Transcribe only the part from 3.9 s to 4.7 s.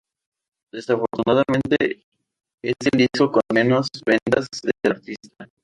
ventas